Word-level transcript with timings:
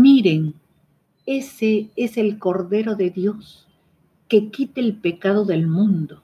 Miren, 0.00 0.54
ese 1.26 1.90
es 1.96 2.18
el 2.18 2.38
Cordero 2.38 2.94
de 2.94 3.10
Dios 3.10 3.66
que 4.28 4.48
quite 4.48 4.80
el 4.80 4.94
pecado 4.94 5.44
del 5.44 5.66
mundo, 5.66 6.22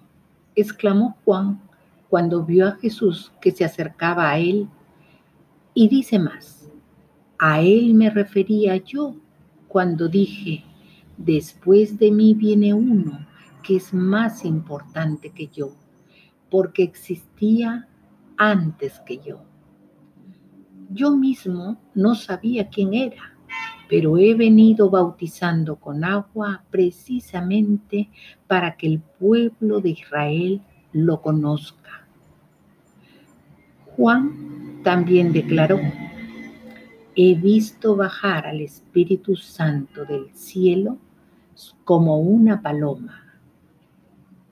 exclamó 0.54 1.17
Juan 1.25 1.60
cuando 2.08 2.45
vio 2.45 2.68
a 2.68 2.76
Jesús 2.76 3.33
que 3.41 3.50
se 3.50 3.65
acercaba 3.65 4.31
a 4.31 4.39
él. 4.39 4.68
Y 5.75 5.89
dice 5.89 6.21
más, 6.21 6.71
a 7.37 7.63
él 7.63 7.95
me 7.95 8.11
refería 8.11 8.77
yo 8.77 9.16
cuando 9.66 10.06
dije, 10.06 10.62
después 11.16 11.98
de 11.98 12.12
mí 12.12 12.32
viene 12.32 12.72
uno 12.75 13.27
que 13.64 13.75
es 13.75 13.93
más 13.93 14.45
importante 14.45 15.30
que 15.30 15.48
yo, 15.48 15.75
porque 16.48 16.84
existía 16.84 17.88
antes 18.36 19.00
que 19.00 19.18
yo. 19.18 19.43
Yo 20.91 21.11
mismo 21.11 21.77
no 21.93 22.14
sabía 22.14 22.68
quién 22.68 22.95
era 22.95 23.34
pero 23.97 24.19
he 24.19 24.34
venido 24.34 24.91
bautizando 24.91 25.77
con 25.77 26.02
agua 26.02 26.65
precisamente 26.69 28.11
para 28.48 28.77
que 28.77 28.89
el 28.89 28.98
pueblo 28.98 29.80
de 29.80 29.91
Israel 29.91 30.61
lo 30.91 31.23
conozca. 31.23 32.05
Juan 33.95 34.80
también 34.83 35.33
declaró, 35.33 35.79
he 37.15 37.37
visto 37.37 37.95
bajar 37.95 38.49
al 38.49 38.62
Espíritu 38.62 39.37
Santo 39.37 40.05
del 40.05 40.35
cielo 40.35 40.99
como 41.85 42.19
una 42.19 42.63
paloma 42.63 43.33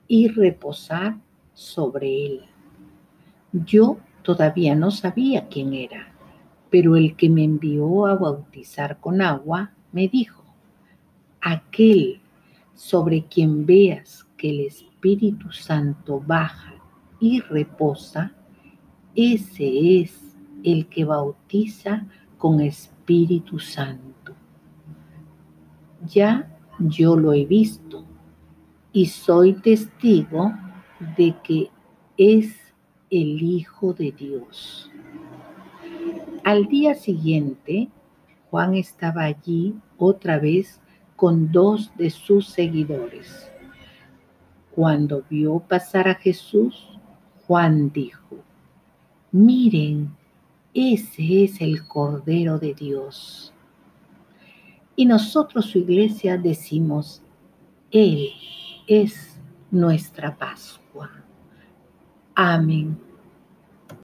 y 0.07 0.29
reposar 0.29 1.17
sobre 1.53 2.27
él. 2.27 2.41
Yo 3.51 3.97
todavía 4.21 4.73
no 4.73 4.89
sabía 4.89 5.49
quién 5.49 5.73
era 5.73 6.12
pero 6.73 6.95
el 6.95 7.15
que 7.15 7.29
me 7.29 7.43
envió 7.43 8.07
a 8.07 8.15
bautizar 8.15 8.99
con 8.99 9.21
agua 9.21 9.73
me 9.91 10.07
dijo, 10.07 10.43
aquel 11.39 12.19
sobre 12.73 13.25
quien 13.25 13.67
veas 13.67 14.27
que 14.37 14.49
el 14.49 14.61
Espíritu 14.61 15.51
Santo 15.51 16.19
baja 16.19 16.73
y 17.19 17.41
reposa, 17.41 18.33
ese 19.13 19.99
es 20.01 20.35
el 20.63 20.87
que 20.87 21.05
bautiza 21.05 22.07
con 22.39 22.59
Espíritu 22.59 23.59
Santo. 23.59 24.33
Ya 26.07 26.57
yo 26.79 27.15
lo 27.15 27.33
he 27.33 27.45
visto 27.45 28.03
y 28.91 29.05
soy 29.05 29.53
testigo 29.53 30.51
de 31.17 31.35
que 31.43 31.69
es 32.17 32.55
el 33.11 33.43
Hijo 33.43 33.93
de 33.93 34.11
Dios. 34.11 34.89
Al 36.43 36.67
día 36.67 36.93
siguiente, 36.93 37.89
Juan 38.51 38.75
estaba 38.75 39.23
allí 39.23 39.75
otra 39.97 40.39
vez 40.39 40.81
con 41.15 41.53
dos 41.53 41.91
de 41.97 42.09
sus 42.09 42.49
seguidores. 42.49 43.49
Cuando 44.71 45.23
vio 45.29 45.59
pasar 45.59 46.09
a 46.09 46.15
Jesús, 46.15 46.99
Juan 47.47 47.93
dijo, 47.93 48.43
miren, 49.31 50.13
ese 50.73 51.45
es 51.45 51.61
el 51.61 51.87
Cordero 51.87 52.59
de 52.59 52.73
Dios. 52.73 53.53
Y 54.97 55.05
nosotros, 55.05 55.67
su 55.67 55.77
iglesia, 55.77 56.37
decimos, 56.37 57.23
Él 57.89 58.29
es 58.85 59.39
nuestra 59.71 60.35
Pascua. 60.35 61.09
Amén. 62.35 63.12